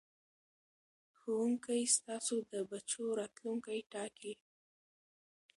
[1.17, 4.33] ښوونکو ستاسو د بچو راتلوونکی ټاکي.